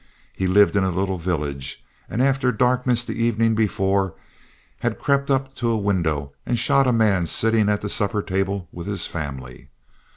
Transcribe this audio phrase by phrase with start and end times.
[0.33, 4.15] He lived in a little village, and after darkness the evening before,
[4.79, 8.67] had crept up to a window and shot a man sitting at the supper table
[8.71, 9.69] with his family.